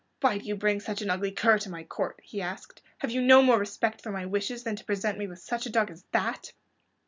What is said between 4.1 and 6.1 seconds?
my wishes than to present me with such a dog as